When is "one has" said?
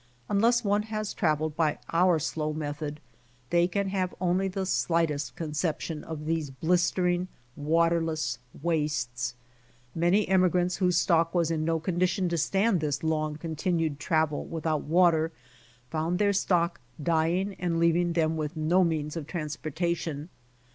0.63-1.13